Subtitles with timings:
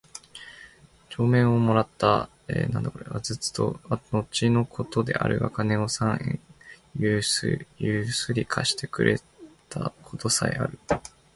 [1.09, 2.27] 帳面も貰つた。
[2.47, 4.01] 是はずつと後
[4.49, 6.39] の事であるが金を三円
[6.99, 7.05] 許
[8.33, 9.21] り借してくれ
[9.69, 10.79] た事さへある。